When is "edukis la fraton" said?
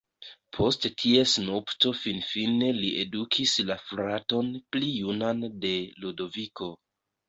3.05-4.53